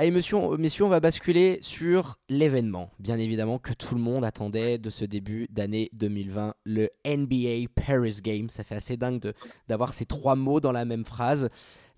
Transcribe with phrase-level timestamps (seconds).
[0.00, 4.78] Allez, messieurs, messieurs, on va basculer sur l'événement, bien évidemment, que tout le monde attendait
[4.78, 8.48] de ce début d'année 2020, le NBA Paris Game.
[8.48, 9.34] Ça fait assez dingue
[9.68, 11.50] d'avoir ces trois mots dans la même phrase.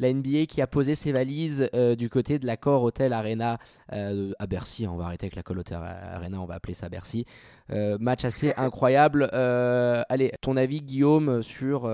[0.03, 3.59] La NBA qui a posé ses valises euh, du côté de l'accord Hotel Arena
[3.93, 4.85] euh, à Bercy.
[4.89, 7.25] On va arrêter avec l'accord Hotel Arena, on va appeler ça Bercy.
[7.71, 9.29] Euh, match assez incroyable.
[9.33, 11.89] allez, ton avis, Guillaume, sur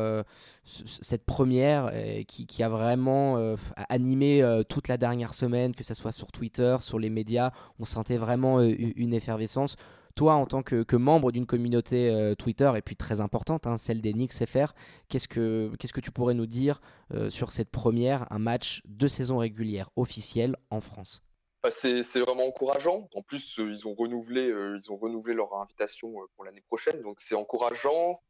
[0.65, 1.93] cette première
[2.27, 3.57] qui, qui, a vraiment
[3.91, 7.51] animé toute la dernière semaine, que ce soit sur Twitter, sur les médias.
[7.79, 9.77] On sentait vraiment une effervescence
[10.19, 14.01] toi, en tant que, membre d'une communauté euh, Twitter, et puis très importante, hein, celle
[14.01, 14.73] des Knicks FR,
[15.09, 16.81] qu'est-ce que, que tu pourrais nous dire
[17.15, 21.23] euh, sur cette première, un match de saison régulière officiel en France?
[21.63, 23.09] Bah, c'est, vraiment encourageant.
[23.15, 27.21] En plus, euh, ils, ont renouvelé, ils ont renouvelé leur invitation pour l'année prochaine, donc
[27.21, 28.21] c'est encourageant.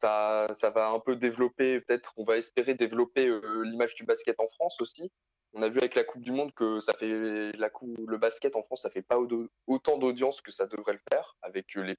[0.00, 3.30] Ça, ça, va un peu développer, peut-être, on va espérer développer
[3.62, 5.12] l'image du basket en France aussi.
[5.52, 7.70] On a vu avec la Coupe du Monde que ça fait la
[8.06, 9.18] le basket en France, ça fait pas
[9.66, 11.94] autant d'audience que ça devrait le faire avec euh,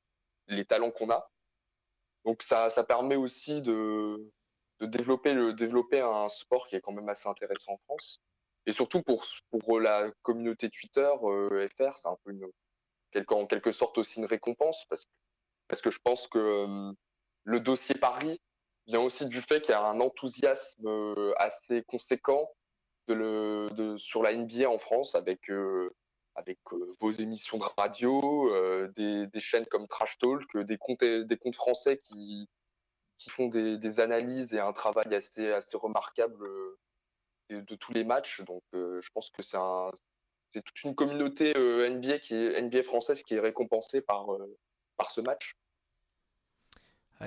[0.48, 1.30] les, talents qu'on a.
[2.23, 4.31] Donc ça, ça permet aussi de,
[4.80, 8.22] de développer, le, développer un sport qui est quand même assez intéressant en France.
[8.67, 12.48] Et surtout pour, pour la communauté Twitter, euh, FR, c'est un peu une,
[13.28, 15.06] en quelque sorte aussi une récompense parce
[15.67, 16.94] parce que je pense que euh,
[17.45, 18.42] le dossier Paris
[18.88, 20.86] vient aussi du fait qu'il y a un enthousiasme
[21.38, 22.50] assez conséquent
[23.08, 25.94] sur la NBA en France avec, euh,
[26.36, 31.38] avec euh, vos émissions de radio, euh, des, chaînes comme Trash Talk, des comptes, des
[31.38, 32.50] comptes français qui,
[33.18, 36.48] qui font des, analyses et un travail assez, assez remarquable
[37.50, 38.42] de, tous les matchs.
[38.42, 39.92] Donc je pense que c'est un,
[40.54, 44.28] toute une communauté NBA, qui NBA française qui est récompensée par,
[44.98, 45.56] par ce match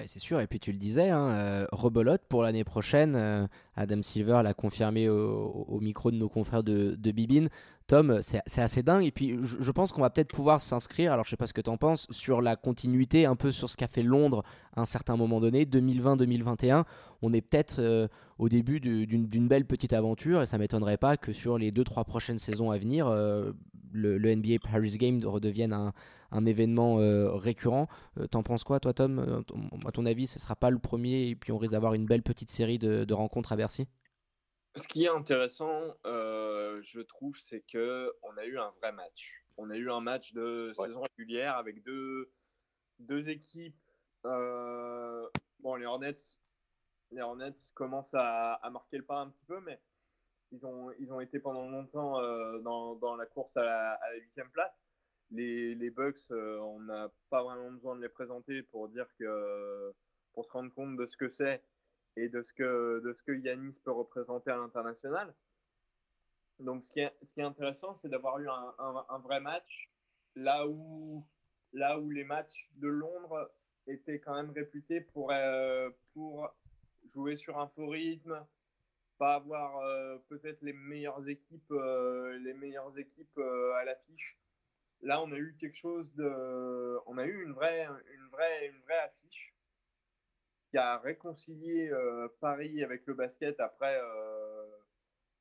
[0.07, 3.15] c'est sûr, et puis tu le disais, hein, euh, rebelote pour l'année prochaine.
[3.17, 7.49] Euh, Adam Silver l'a confirmé au, micro de nos confrères de, de Bibine.
[7.87, 9.05] Tom, c'est assez dingue.
[9.05, 11.61] Et puis, je, pense qu'on va peut-être pouvoir s'inscrire, alors je sais pas ce que
[11.61, 14.43] tu en penses, sur la continuité, un peu sur ce qu'a fait Londres
[14.75, 16.85] à un certain moment donné, 2020-2021.
[17.21, 21.33] On est peut-être euh, au début d'une belle petite aventure et ça m'étonnerait pas que
[21.33, 25.93] sur les 2-3 prochaines saisons à venir, le, le, NBA Paris Game redevienne un,
[26.35, 27.89] un événement euh, récurrent.
[28.19, 29.19] Euh, t'en penses quoi, toi, Tom?
[29.19, 29.43] Euh,
[29.87, 32.23] À ton avis, ce sera pas le premier et puis on risque d'avoir une belle
[32.23, 33.89] petite série de, rencontres à Bercy?
[34.77, 39.45] Ce qui est intéressant, je trouve, c'est que on a eu un vrai match.
[39.57, 42.33] On a eu un match de saison régulière avec deux,
[42.99, 43.79] deux équipes.
[44.25, 46.17] bon, les Hornets,
[47.13, 49.79] les Hornets commencent à, marquer le pas un petit peu, mais
[50.51, 52.21] ils ont, ils ont été pendant longtemps
[52.63, 54.84] dans, dans, la course à la huitième place
[55.35, 59.93] les, les Bucks, euh, on n'a pas vraiment besoin de les présenter pour dire que
[60.33, 61.63] pour se rendre compte de ce que c'est
[62.17, 65.35] et de ce que de ce que Yanis peut représenter à l'international.
[66.61, 68.75] Donc, ce qui est, ce qui est intéressant, c'est d'avoir eu un,
[69.09, 69.91] un, vrai match
[70.37, 71.25] là où
[71.73, 73.51] là où les matchs de Londres
[73.89, 76.49] étaient quand même réputés pour euh, pour
[77.13, 78.47] jouer sur un faux rythme,
[79.19, 81.75] pas avoir euh, peut-être les meilleures équipes
[82.41, 84.39] les meilleures équipes à l'affiche
[85.05, 86.99] Là, on a eu quelque chose de.
[87.07, 89.55] On a eu une vraie, une vraie, une vraie affiche
[90.71, 94.67] qui a réconcilié euh, Paris avec le basket après, euh,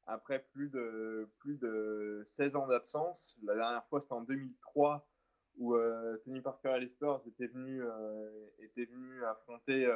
[0.06, 3.38] après plus, de, plus de 16 ans d'absence.
[3.44, 5.08] La dernière fois, c'était en 2003
[5.58, 7.84] où euh, Tony Parker et les Spurs étaient venus,
[8.60, 9.90] étaient venus affronter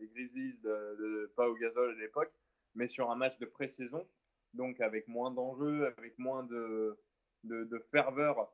[0.00, 2.32] les Grizzlies de, de Pau Gasol à l'époque,
[2.74, 4.06] mais sur un match de pré-saison,
[4.52, 6.98] donc avec moins d'enjeux, avec moins de,
[7.44, 8.52] de ferveur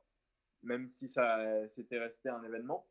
[0.63, 2.87] même si ça s'était resté un événement.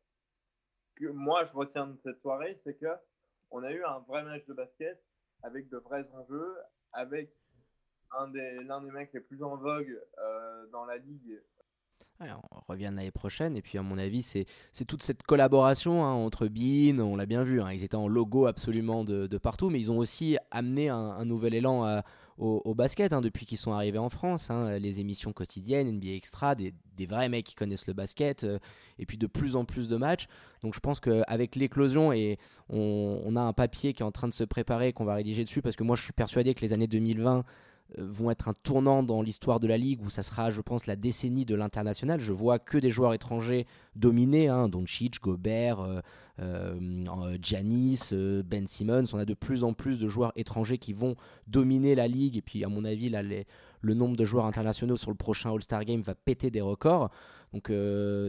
[0.95, 2.87] Que moi, je retiens de cette soirée, c'est que
[3.51, 5.01] on a eu un vrai match de basket
[5.43, 6.55] avec de vrais enjeux,
[6.93, 7.31] avec
[8.65, 11.39] l'un des mecs les plus en vogue euh, dans la ligue.
[12.19, 14.45] on revient l'année prochaine et puis à mon avis c'est,
[14.85, 18.47] toute cette collaboration hein, entre Bean, on l'a bien vu, hein, ils étaient en logo
[18.47, 22.03] absolument de, partout, mais ils ont aussi amené un nouvel élan à,
[22.37, 24.49] au, basket hein, depuis qu'ils sont arrivés en France.
[24.49, 26.73] Hein, les émissions quotidiennes, NBA Extra, des,
[27.07, 28.59] vrais mecs qui connaissent le basket, euh,
[28.99, 30.27] et puis de plus en plus de matchs.
[30.61, 32.37] Donc je pense qu'avec l'éclosion, et
[32.69, 35.61] on, a un papier qui est en train de se préparer, qu'on va rédiger dessus,
[35.61, 37.41] parce que moi je suis persuadé que les années 2020 euh,
[37.97, 40.95] vont être un tournant dans l'histoire de la ligue où ça sera, je pense, la
[40.95, 42.19] décennie de l'international.
[42.19, 43.65] Je vois que des joueurs étrangers
[43.95, 45.99] dominés, hein, Doncic, Gobert, euh,
[46.39, 48.09] euh, Giannis,
[48.45, 49.05] Ben Simmons.
[49.13, 51.15] On a de plus en plus de joueurs étrangers qui vont
[51.47, 52.37] dominer la ligue.
[52.37, 53.09] Et puis, à mon avis,
[53.81, 57.11] le nombre de joueurs internationaux sur le prochain All-Star Game va péter des records.
[57.53, 57.71] Donc,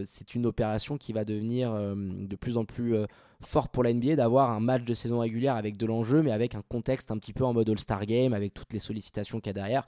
[0.05, 2.95] c'est une opération qui va devenir de plus en plus
[3.41, 6.55] fort pour la NBA d'avoir un match de saison régulière avec de l'enjeu, mais avec
[6.55, 9.51] un contexte un petit peu en mode All-Star Game, avec toutes les sollicitations qu'il y
[9.51, 9.87] a derrière.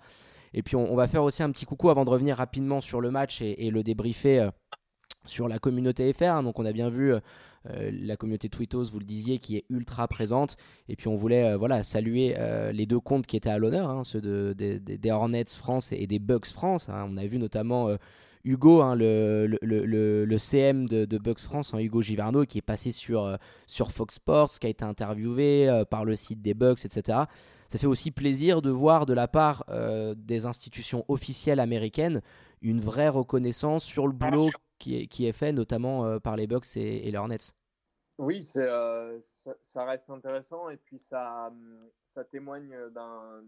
[0.53, 3.11] Et puis on, va faire aussi un petit coucou avant de revenir rapidement sur le
[3.11, 4.49] match et, le débriefer
[5.25, 6.23] sur la communauté FR.
[6.23, 6.43] Hein.
[6.43, 7.13] Donc on a bien vu
[7.69, 10.57] euh, la communauté Twittos, vous le disiez, qui est ultra présente.
[10.87, 13.89] Et puis on voulait euh, voilà, saluer euh, les deux comptes qui étaient à l'honneur,
[13.89, 16.89] hein, ceux de, des Hornets France et, des Bucks France.
[16.89, 17.07] Hein.
[17.09, 17.89] On a vu notamment
[18.45, 22.91] Hugo, hein, le, le, le, CM de, de, Bucks France, Hugo Giverno, qui est passé
[22.91, 27.23] sur, sur Fox Sports, qui a été interviewé par le site des Bucks, etc.
[27.67, 29.65] Ça fait aussi plaisir de voir de la part
[30.15, 32.21] des institutions officielles américaines
[32.61, 34.49] une vraie reconnaissance sur le boulot
[34.79, 37.37] qui est, qui est fait, notamment euh, par les Bucks et, les Hornets.
[38.17, 39.19] Oui, euh,
[39.61, 41.51] ça, reste intéressant et puis ça,
[42.05, 42.73] ça témoigne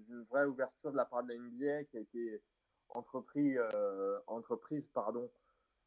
[0.08, 2.42] d'une vraie ouverture de la part de la NBA qui a été
[2.90, 5.30] entrepris, euh, entreprise pardon,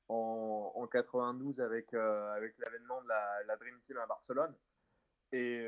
[0.09, 4.55] en, en 92 avec, avec l'avènement de la, Dream Team à Barcelone.
[5.33, 5.65] Et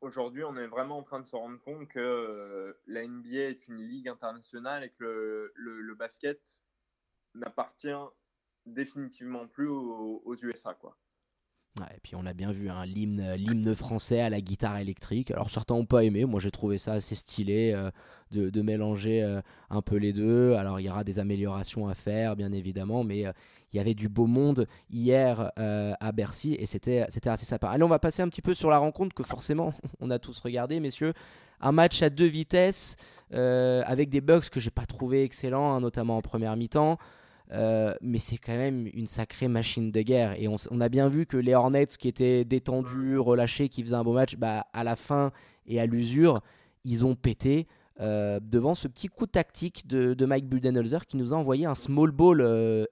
[0.00, 3.80] aujourd'hui, on est vraiment en train de se rendre compte que la NBA est une
[3.80, 6.58] ligue internationale et que le, basket
[7.34, 7.88] n'appartient
[8.66, 10.74] définitivement plus aux, USA.
[10.74, 10.96] Quoi.
[11.94, 15.30] Et puis on a bien vu hein, l'hymne, français à la guitare électrique.
[15.30, 17.90] Alors certains n'ont pas aimé, moi j'ai trouvé ça assez stylé euh,
[18.30, 20.54] de, mélanger euh, un peu les deux.
[20.54, 23.32] Alors il y aura des améliorations à faire bien évidemment, mais euh,
[23.72, 27.68] il y avait du beau monde hier à Bercy et c'était, c'était assez sympa.
[27.68, 30.40] Allez on va passer un petit peu sur la rencontre que forcément on a tous
[30.40, 31.12] regardé messieurs.
[31.60, 32.96] Un match à deux vitesses
[33.30, 36.98] avec des bugs que j'ai pas trouvé excellents, hein, notamment en première mi-temps.
[37.52, 40.40] Euh, mais c'est quand même une sacrée machine de guerre.
[40.40, 44.04] Et on, a bien vu que les Hornets, qui étaient détendus, relâchés, qui faisaient un
[44.04, 45.32] beau match, bah, à la fin
[45.66, 46.42] et à l'usure,
[46.84, 47.66] ils ont pété
[48.00, 52.10] euh, devant ce petit coup tactique de, Mike Budenholzer qui nous a envoyé un small
[52.10, 52.84] ball euh,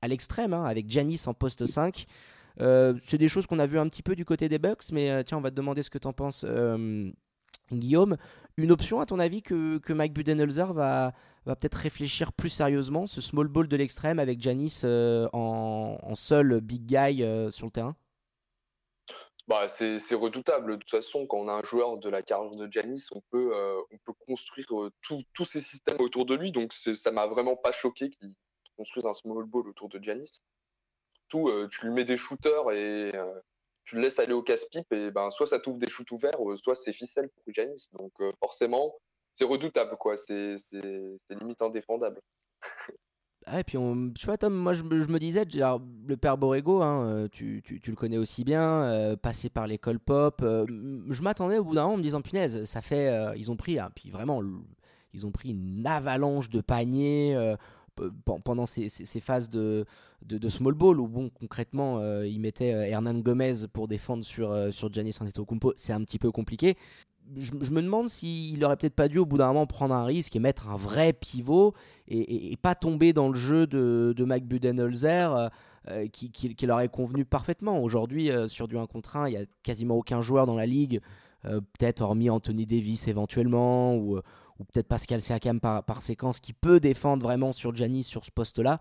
[0.00, 2.06] à l'extrême, hein, avec Janis en poste 5.
[2.58, 5.38] c'est des choses qu'on a vu un petit peu du côté des Bucks, mais tiens,
[5.38, 6.44] on va te demander ce que tu en penses,
[7.78, 8.16] Guillaume.
[8.56, 11.12] Une option, à ton avis, que, Mike Budenholzer va,
[11.44, 16.84] peut-être réfléchir plus sérieusement ce small ball de l'extrême avec Janis euh, en, seul big
[16.86, 17.96] guy euh, sur le terrain?
[19.48, 20.72] Bah, c'est redoutable.
[20.72, 23.52] De toute façon, quand on a un joueur de la carrière de Janis, on peut,
[23.54, 24.66] euh, on peut construire
[25.02, 26.52] tous ces systèmes autour de lui.
[26.52, 28.34] Donc ça m'a vraiment pas choqué qu'il
[28.76, 30.40] construise un small ball autour de Janis.
[31.28, 33.12] Tout, tu lui mets des shooters et
[33.84, 36.76] tu le laisses aller au casse-pipe et ben soit ça t'ouvre des shoots ouverts, soit
[36.76, 37.88] c'est ficelle pour Janis.
[37.92, 38.94] Donc forcément,
[39.34, 40.16] c'est redoutable, quoi.
[40.16, 40.56] C'est
[41.30, 42.20] limite indéfendable.
[43.46, 46.38] Ah, et puis, on, je sais pas, Tom, moi je, me disais, genre, le père
[46.38, 50.40] Borrego, hein, euh, tu, tu, tu, le connais aussi bien, euh, passé par l'école pop.
[50.42, 50.64] Euh,
[51.10, 53.12] je m'attendais au bout d'un moment en me disant, punaise, ça fait.
[53.36, 54.40] ils ont pris, hein, puis vraiment,
[55.12, 57.56] ils ont pris une avalanche de paniers
[58.44, 58.88] pendant ces,
[59.20, 59.84] phases de,
[60.48, 65.18] small ball où, bon, concrètement, ils mettaient Hernan Gomez pour défendre sur, sur Giannis.
[65.76, 66.76] C'est un petit peu compliqué
[67.36, 70.36] je, me demande s'il aurait peut-être pas dû au bout d'un moment prendre un risque
[70.36, 71.74] et mettre un vrai pivot
[72.08, 75.48] et, pas tomber dans le jeu de, de Mike Budenholzer euh,
[75.88, 77.82] euh, qui, qui, leur est convenu parfaitement.
[77.82, 80.66] Aujourd'hui, euh, sur du 1 contre 1, il y a quasiment aucun joueur dans la
[80.66, 81.00] ligue,
[81.44, 84.00] peut-être hormis Anthony Davis éventuellement
[84.58, 88.30] ou peut-être Pascal Siakam par, par, séquence qui peut défendre vraiment sur Giannis sur ce
[88.30, 88.80] poste-là.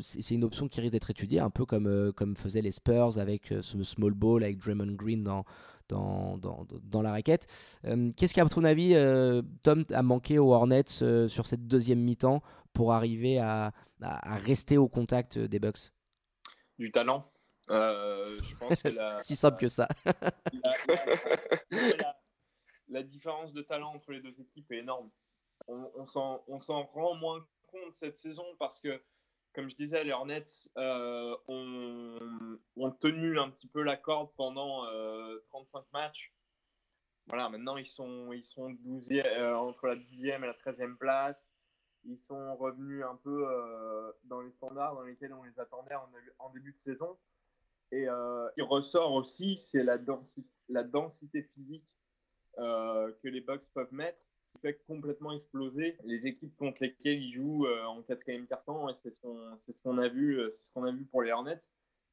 [0.00, 3.52] c'est une option qui risque d'être étudiée, un peu comme, comme faisaient les Spurs avec
[3.60, 5.44] ce small ball, avec Draymond Green dans,
[5.90, 7.46] dans, dans, dans la raquette.
[7.84, 12.00] Euh, qu'est-ce qu'à ton avis, euh, Tom, a manqué aux Hornets euh, sur cette deuxième
[12.00, 12.42] mi-temps
[12.72, 15.92] pour arriver à, à, rester au contact des Bucks?
[16.78, 17.30] Du talent.
[17.68, 19.88] je pense que la, si simple que ça.
[21.70, 22.16] la,
[23.02, 25.10] différence de talent entre les deux équipes est énorme.
[25.68, 26.42] On, s'en
[26.92, 29.00] rend moins compte cette saison parce que
[29.52, 30.44] comme je disais, les Hornets
[30.76, 34.84] euh, ont, tenu un petit peu la corde pendant
[35.48, 36.32] 35 euh, matchs.
[37.26, 41.48] Voilà, maintenant ils sont, ils sont 12 euh, entre la 10e et la 13e place.
[42.04, 43.46] Ils sont revenus un peu
[44.24, 45.94] dans les standards dans lesquels on les attendait
[46.38, 47.18] en, début de saison.
[47.92, 48.06] Et
[48.56, 49.98] il ressort aussi, c'est la,
[50.68, 51.84] la densité physique
[52.56, 54.18] que les Bucks peuvent mettre
[54.60, 58.88] fait complètement exploser les équipes contre lesquelles ils jouent euh, en quatrième quart-temps.
[58.88, 61.58] Et c'est ce qu'on a, vu, euh, ce qu'on a vu pour les Hornets,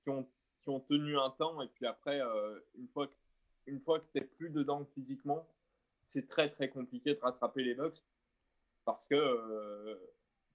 [0.04, 0.28] qui ont,
[0.64, 1.62] qui tenu un temps.
[1.62, 3.14] Et puis après, euh, une fois que,
[3.66, 5.48] une que tu n'es plus dedans physiquement,
[6.02, 7.98] c'est très très compliqué de rattraper les Bucks
[8.86, 10.00] parce que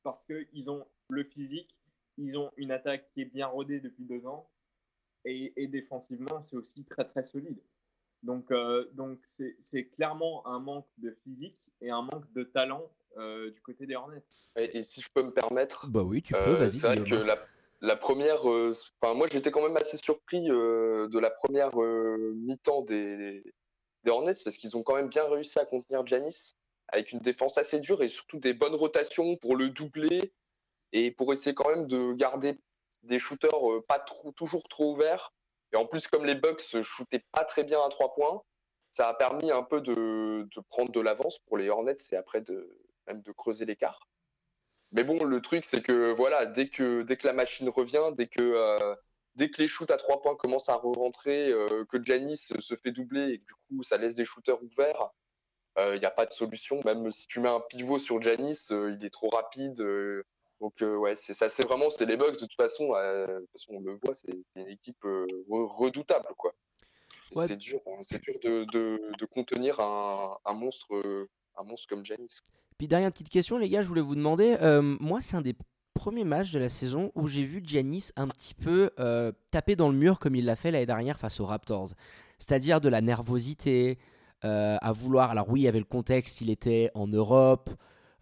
[0.02, 1.76] parce qu'ils ont le physique,
[2.16, 4.48] ils ont une attaque qui est bien rodée depuis deux ans
[5.26, 7.60] et défensivement, c'est aussi très très solide.
[8.22, 8.52] Donc,
[8.94, 12.88] donc c'est clairement un manque de physique et un manque de talent
[13.18, 14.22] euh, du côté des Hornets.
[14.56, 17.26] Et, si je peux me permettre, bah oui, tu peux, euh, C'est vrai que
[17.80, 23.42] la, première, euh, enfin moi j'étais quand même assez surpris de la première mi-temps des,
[24.04, 26.54] des, Hornets parce qu'ils ont quand même bien réussi à contenir Janis.
[26.88, 30.32] avec une défense assez dure et surtout des bonnes rotations pour le doubler
[30.92, 32.58] et pour essayer quand même de garder
[33.02, 34.04] des shooters euh, pas
[34.36, 35.32] toujours trop ouverts.
[35.72, 38.42] Et en plus, comme les Bucks shootaient pas très bien à trois points,
[38.90, 42.44] ça a permis un peu de, prendre de l'avance pour les Hornets et après
[43.06, 44.06] même de creuser l'écart.
[44.92, 48.94] Mais bon, le truc, c'est que voilà, dès que, la machine revient, dès que, euh,
[49.34, 52.92] dès que les shoots à trois points commencent à re-rentrer, euh, que Janis se fait
[52.92, 55.08] doubler et que du coup ça laisse des shooters ouverts,
[55.78, 56.80] il euh, n'y a pas de solution.
[56.84, 59.82] Même si tu mets un pivot sur Janis, il est trop rapide.
[60.62, 62.88] Donc ouais, c'est ça, c'est vraiment c'est les bugs de toute façon.
[62.92, 65.04] de toute façon, on le voit, c'est une équipe
[65.50, 66.54] redoutable quoi.
[67.46, 71.26] C'est dur, hein, c'est dur de, de, de, contenir un, un, monstre,
[71.56, 72.40] un monstre comme Janis.
[72.78, 74.56] Puis dernière petite question les gars, je voulais vous demander,
[75.00, 75.54] moi c'est un des
[75.92, 79.88] premier match de la saison où j'ai vu Giannis un petit peu euh, taper dans
[79.88, 81.90] le mur comme il l'a fait l'année dernière face aux Raptors.
[82.38, 83.98] C'est-à-dire de la nervosité,
[84.44, 85.30] euh, à vouloir.
[85.30, 87.70] Alors oui, il y avait le contexte, il était en Europe.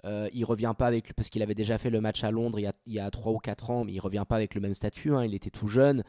[0.05, 2.63] Euh, il revient pas avec parce qu'il avait déjà fait le match à Londres il
[2.63, 4.61] y, a, il y a 3 ou 4 ans, mais il revient pas avec le
[4.61, 5.15] même statut.
[5.15, 6.03] Hein, il était tout jeune.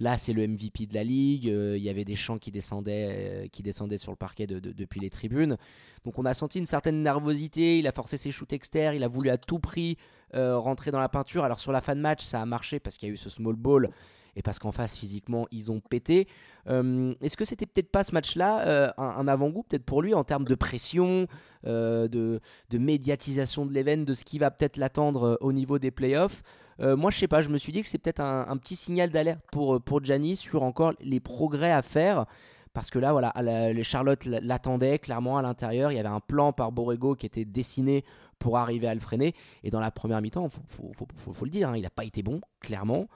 [0.00, 1.48] Là, c'est le MVP de la ligue.
[1.48, 5.10] Euh, il y avait des chants qui descendaient, qui descendaient sur le parquet depuis les
[5.10, 5.56] tribunes.
[6.04, 7.78] Donc, on a senti une certaine nervosité.
[7.78, 8.96] Il a forcé ses shoots externes.
[8.96, 9.96] Il a voulu à tout prix
[10.34, 11.44] euh, rentrer dans la peinture.
[11.44, 13.30] Alors sur la fin de match, ça a marché parce qu'il y a eu ce
[13.30, 13.90] small ball
[14.36, 16.28] et parce qu'en face, physiquement, ils ont pété.
[16.68, 20.24] Euh, est-ce que c'était peut-être pas ce match-là euh, un, avant-goût peut-être pour lui en
[20.24, 21.26] termes de pression,
[21.64, 26.42] de, de, médiatisation de l'événement, de ce qui va peut-être l'attendre au niveau des playoffs?
[26.80, 29.40] Moi, je sais pas, je me suis dit que c'est peut-être un, petit signal d'alerte
[29.52, 32.26] pour, pour Gianni sur encore les progrès à faire.
[32.74, 33.32] Parce que là, voilà,
[33.72, 35.92] les Charlotte l'attendaient clairement à l'intérieur.
[35.92, 38.04] Il y avait un plan par Borrego qui était dessiné
[38.40, 39.32] pour arriver à le freiner.
[39.62, 42.40] Et dans la première mi-temps, il faut, le dire, hein, il n'a pas été bon,
[42.60, 43.06] clairement.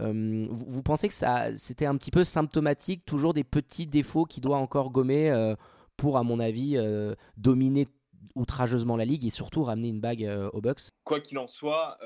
[0.00, 4.42] Euh, vous, pensez que ça, c'était un petit peu symptomatique, toujours des petits défauts qu'il
[4.42, 5.54] doit encore gommer euh,
[5.96, 7.88] pour, à mon avis, euh, dominer
[8.34, 11.98] outrageusement la ligue et surtout ramener une bague aux Bucks Quoi qu'il en soit,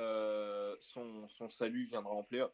[0.81, 2.53] son, salut viendra en playoff.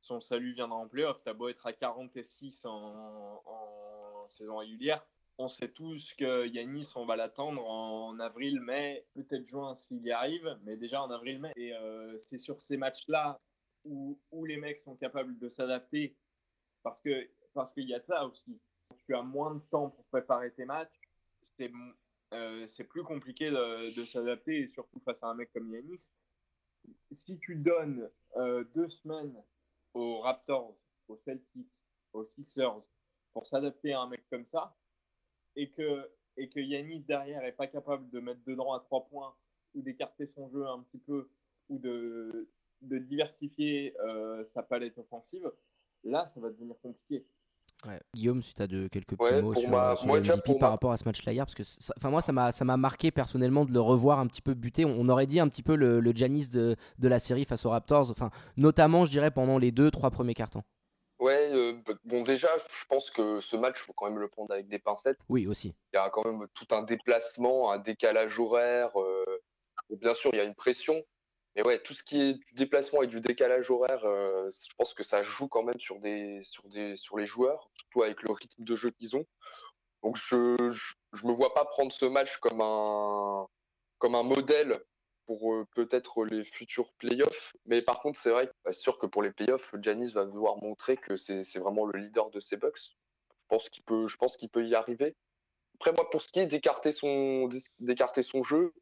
[0.00, 1.22] Son salut viendra en playoff.
[1.24, 5.04] T'as beau être à 46 en, en saison régulière,
[5.40, 10.12] on sait tous que Yanis, on va l'attendre en avril, mai, peut-être juin s'il y
[10.12, 11.52] arrive, mais déjà en avril, mai.
[11.56, 13.40] Et euh, c'est sur ces matchs-là
[13.84, 16.16] où, les mecs sont capables de s'adapter,
[16.82, 18.60] parce que parce qu'il y a de ça aussi.
[19.06, 21.00] Tu as moins de temps pour préparer tes matchs,
[21.42, 21.70] c'est
[22.32, 26.10] euh, plus compliqué de, s'adapter, surtout face à un mec comme Yanis.
[27.12, 29.36] Si tu donnes euh, deux semaines
[29.94, 30.76] aux Raptors,
[31.08, 31.82] aux Celtics,
[32.12, 32.82] aux Sixers
[33.32, 34.76] pour s'adapter à un mec comme ça,
[35.56, 39.34] et que, et que Yanis derrière est pas capable de mettre dedans à trois points
[39.74, 41.28] ou d'écarter son jeu un petit peu
[41.68, 42.48] ou de,
[42.82, 45.50] de diversifier euh, sa palette offensive,
[46.04, 47.24] là, ça va devenir compliqué.
[48.14, 51.04] Guillaume, si tu as de, quelques petits mots sur, le MVP par rapport à ce
[51.04, 51.62] match-là hier, parce que
[51.96, 52.32] enfin moi, ça
[52.64, 54.84] m'a marqué personnellement de le revoir un petit peu buter.
[54.84, 57.70] On, aurait dit un petit peu le, le Giannis de, de, la série face aux
[57.70, 60.62] Raptors, enfin, notamment, je dirais, pendant les deux, trois premiers cartons.
[61.20, 64.52] Ouais, euh, bon déjà, je pense que ce match, il faut quand même le prendre
[64.52, 65.18] avec des pincettes.
[65.28, 65.74] Oui, aussi.
[65.92, 68.90] Il y a quand même tout un déplacement, un décalage horaire.
[68.98, 69.24] Euh,
[69.90, 71.02] bien sûr, il y a une pression.
[71.56, 74.94] Mais ouais, tout ce qui est du déplacement et du décalage horaire, euh, je pense
[74.94, 78.32] que ça joue quand même sur, des, sur, des, sur les joueurs, surtout avec le
[78.32, 79.26] rythme de jeu qu'ils ont.
[80.02, 83.46] Donc je ne me vois pas prendre ce match comme un,
[83.98, 84.80] comme un modèle
[85.26, 87.52] pour euh, peut-être les futurs playoffs.
[87.66, 90.56] Mais par contre, c'est vrai que bah, sûr que pour les playoffs, Janis va devoir
[90.62, 92.80] montrer que c'est vraiment le leader de ces Bucks.
[92.80, 95.14] Je pense qu'il peut, je qu'il peut y arriver.
[95.74, 98.72] Après, moi, pour ce qui est d'écarter son, d'écarter son jeu,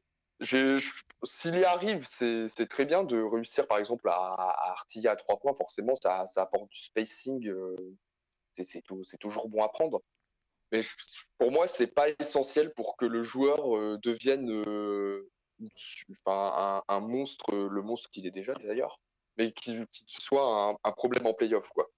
[0.41, 5.55] s'il y arrive, c'est très bien de réussir, par exemple, à, artiller à trois points.
[5.55, 7.49] Forcément, ça, apporte du spacing.
[7.49, 7.77] Euh,
[8.65, 10.03] c'est toujours bon à prendre.
[10.73, 10.81] Mais
[11.39, 14.63] pour moi, c'est pas essentiel pour que le joueur euh, devienne
[16.27, 19.01] enfin, un, monstre, le monstre qu'il est déjà d'ailleurs,
[19.37, 21.69] mais qu'il soit un, problème en playoff.
[21.71, 21.89] Quoi.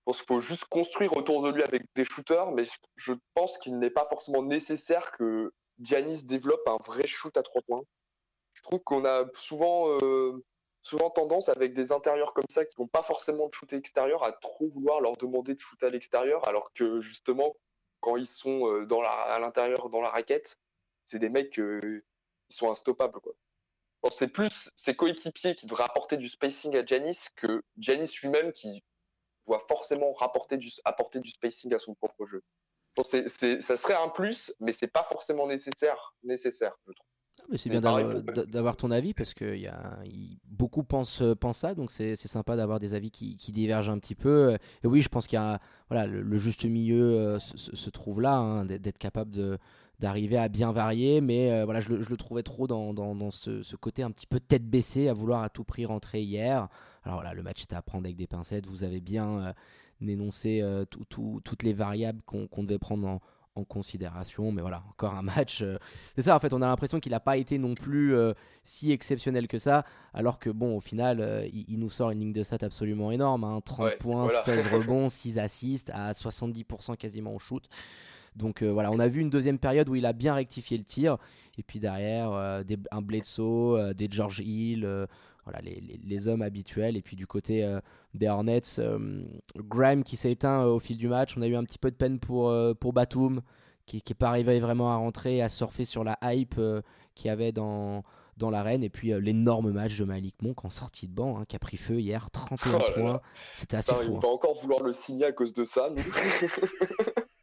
[0.00, 2.64] Je pense qu'il faut juste construire autour de lui avec des shooters, mais
[2.96, 7.62] je pense qu'il n'est pas forcément nécessaire que Giannis développe un vrai shoot à trois
[7.62, 7.82] points.
[8.54, 10.44] Je trouve qu'on a souvent, euh,
[10.82, 14.32] souvent tendance avec des intérieurs comme ça qui n'ont pas forcément de shoot extérieur à
[14.32, 17.54] trop vouloir leur demander de shooter à l'extérieur, alors que justement,
[18.00, 20.58] quand ils sont euh, dans la, à l'intérieur dans la raquette,
[21.06, 22.04] c'est des mecs euh,
[22.50, 23.20] ils sont instoppables.
[23.20, 23.32] Quoi.
[24.10, 28.82] c'est plus ses coéquipiers qui devraient apporter du spacing à Janis que Janis lui-même qui
[29.46, 32.42] doit forcément rapporter du, apporter du spacing à son propre jeu.
[33.04, 37.06] Ça serait un plus, mais c'est pas forcément nécessaire, nécessaire je trouve.
[37.48, 39.98] Mais c'est bien d'avoir ton avis parce que y a,
[40.44, 44.56] beaucoup pensent, pensent ça, donc c'est sympa d'avoir des avis qui, divergent un petit peu.
[44.84, 48.36] Et oui, je pense qu'il y a voilà, le, juste milieu euh, se, trouve là,
[48.36, 49.58] hein, d'être capable de,
[50.00, 54.02] d'arriver à bien varier, mais voilà, je le, trouvais trop dans, dans, ce, ce, côté
[54.02, 56.68] un petit peu tête baissée, à vouloir à tout prix rentrer hier.
[57.04, 59.54] Alors voilà, le match était à prendre avec des pincettes, vous avez bien
[60.06, 63.20] énoncé toutes les variables qu'on devait prendre en,
[63.54, 64.52] en considération.
[64.52, 65.62] Mais voilà, encore un match.
[65.62, 65.78] Euh,
[66.14, 68.32] c'est ça, en fait, on a l'impression qu'il n'a pas été non plus euh,
[68.64, 69.84] si exceptionnel que ça.
[70.14, 73.60] Alors que, bon, au final, euh, il, nous sort une ligne de stats absolument énorme
[73.64, 73.94] 30 hein.
[73.98, 77.68] points, 16 rebonds, 6 assists à 70% quasiment au shoot.
[78.36, 81.18] Donc voilà, on a vu une deuxième période où il a bien rectifié le tir.
[81.58, 84.86] Et puis derrière, des, un Bledsoe, des George Hill
[85.44, 86.96] voilà, les, hommes habituels.
[86.96, 87.80] Et puis du côté euh,
[88.14, 89.24] des Hornets, euh,
[89.56, 91.34] Grime qui s'est éteint euh, au fil du match.
[91.36, 93.42] On a eu un petit peu de peine pour, pour Batum,
[93.86, 96.60] qui n'est pas arrivé vraiment à rentrer, à surfer sur la hype
[97.14, 98.04] qu'il y avait dans,
[98.36, 98.82] dans l'arène.
[98.82, 101.76] Et puis l'énorme match de Malik Monk en sortie de banc, hein, qui a pris
[101.76, 103.20] feu hier, 31 points.
[103.56, 104.12] C'était assez fou.
[104.12, 104.20] On hein.
[104.22, 105.88] va encore vouloir le signer à cause de ça.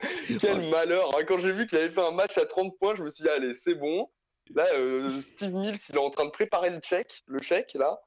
[0.41, 1.09] Quel malheur.
[1.15, 1.23] Hein.
[1.27, 3.29] Quand j'ai vu qu'il avait fait un match à 30 points, je me suis dit,
[3.29, 4.09] allez, c'est bon.
[4.55, 7.99] Là, euh, Steve Mills, il est en train de préparer le check, le chèque, là.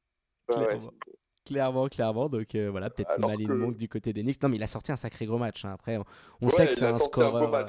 [1.44, 1.88] clairement.
[1.88, 4.42] clairement, Donc euh, voilà, peut-être Malin Monk du côté des Knicks.
[4.42, 5.64] Non, mais il a sorti un sacré gros match.
[5.64, 5.72] Hein.
[5.72, 5.98] Après,
[6.40, 7.54] on, sait que c'est un scoreur.
[7.54, 7.66] Un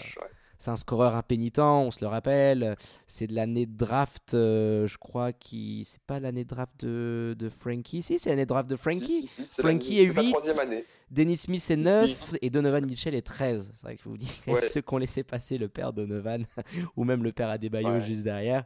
[0.62, 2.76] c'est un scoreur impénitent, on se le rappelle.
[3.08, 5.88] C'est de l'année de draft, euh, je crois, qui.
[5.90, 9.28] C'est pas l'année de draft de, de Frankie Si, c'est l'année de draft de Frankie.
[9.58, 10.36] Frankie est 8.
[11.10, 13.72] Dennis Smith est 9 et Donovan Mitchell est 13.
[13.74, 14.40] C'est vrai que vous vous dites
[14.70, 16.46] ceux qui ont laissé passer le père Donovan
[16.96, 18.64] ou même le père Adebayo juste derrière.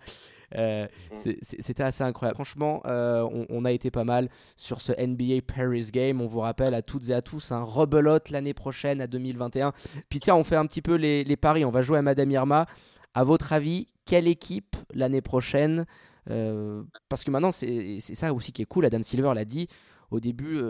[0.56, 1.32] Euh, mm.
[1.42, 2.36] C'était assez incroyable.
[2.36, 6.22] Franchement, euh, on, a été pas mal sur ce NBA Paris Game.
[6.22, 9.74] On vous rappelle à toutes et à tous un rebelote l'année prochaine à 2021.
[10.10, 11.66] Puis tiens, on fait un petit peu les, paris.
[11.66, 12.66] On va jouer à Madame Irma.
[13.14, 15.86] À votre avis, quelle équipe l'année prochaine
[16.30, 18.86] euh, Parce que maintenant, c'est ça aussi qui est cool.
[18.86, 19.68] Adam Silver l'a dit.
[20.12, 20.62] Au début,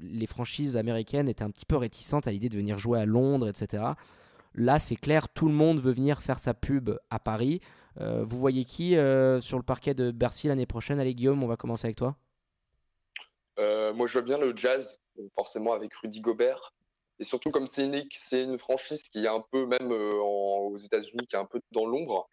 [0.00, 3.48] les franchises américaines étaient un petit peu réticentes à l'idée de venir jouer à Londres,
[3.48, 3.82] etc.
[4.54, 7.60] Là, c'est clair, tout le monde veut venir faire sa pub à Paris.
[8.00, 11.00] Euh, vous voyez qui euh, sur le parquet de Bercy l'année prochaine?
[11.00, 12.16] Allez Guillaume, on va commencer avec toi.
[13.58, 15.00] Euh, moi je vois bien le jazz,
[15.34, 16.72] forcément avec Rudy Gobert.
[17.18, 21.38] Et surtout comme c'est une, franchise qui est un peu, même aux États-Unis, qui est
[21.38, 22.28] un peu dans l'ombre,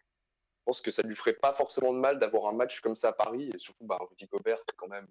[0.60, 3.08] je pense que ça lui ferait pas forcément de mal d'avoir un match comme ça
[3.08, 3.50] à Paris.
[3.52, 5.08] Et surtout, bah, Rudy Gobert, c'est quand même,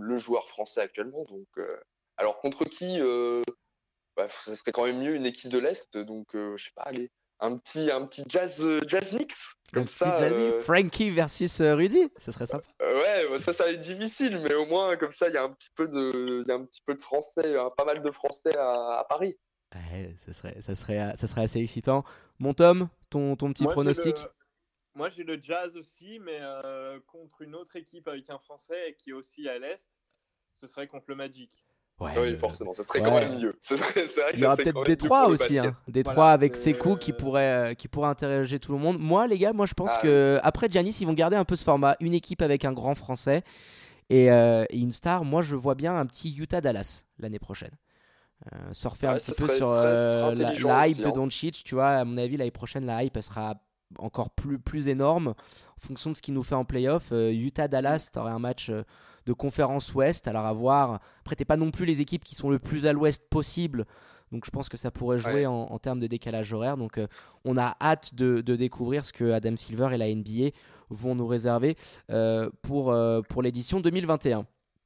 [0.00, 1.24] le joueur français actuellement.
[1.24, 1.46] Donc,
[2.16, 2.98] alors contre qui
[4.16, 5.98] bah, Ça serait quand même mieux une équipe de l'Est.
[5.98, 9.34] Donc je sais pas, allez, un petit, un petit jazz, euh, jazz Knicks.
[9.72, 12.66] Comme ça, euh, Frankie versus euh, Rudy, ça serait sympa.
[12.80, 15.42] ouais, bah, ça, ça va être difficile, mais au moins, comme ça, il y a
[15.42, 18.56] un petit peu de, y a un petit peu de français, pas mal de français
[18.56, 19.36] à, Paris.
[19.74, 22.04] Ouais, ça serait, ça, serait, ça serait assez excitant.
[22.38, 24.16] Mon Tom, ton, ton petit pronostic
[24.94, 26.40] Moi, j'ai le jazz aussi, mais
[27.06, 29.88] contre une autre équipe avec un français qui est aussi à l'Est,
[30.54, 31.66] ce serait contre le Magic.
[32.00, 33.58] Ouais, oui, forcément, ça serait quand même mieux.
[34.34, 35.76] Il y aura peut-être Détroit aussi, hein.
[35.86, 38.98] Détroit avec Sekou qui pourrait, euh, qui pourrait interroger tout le monde.
[38.98, 41.54] Moi, les gars, moi je pense ah, que après Giannis, ils vont garder un peu
[41.54, 43.44] ce format, une équipe avec un grand français
[44.10, 45.24] et, euh, une star.
[45.24, 47.72] Moi, je vois bien un petit Utah Dallas l'année prochaine.
[48.52, 51.12] Euh, surfer un petit peu sur euh, la, hype de hein.
[51.12, 51.88] Doncic, tu vois.
[51.88, 53.54] À mon avis, l'année prochaine, la hype sera
[53.98, 57.12] encore plus, plus énorme en fonction de ce qu'il nous fait en playoff.
[57.12, 58.70] Utah Dallas, tu aurais un match
[59.26, 60.28] de conférence ouest.
[60.28, 61.00] Alors à voir.
[61.20, 63.86] Après, t'es pas non plus les équipes qui sont le plus à l'ouest possible.
[64.32, 66.76] Donc je pense que ça pourrait jouer en, termes de décalage horaire.
[66.76, 67.06] Donc euh,
[67.44, 70.50] on a hâte de, découvrir ce que Adam Silver et la NBA
[70.90, 71.76] vont nous réserver
[72.10, 74.46] euh, pour, euh, pour l'édition 2021.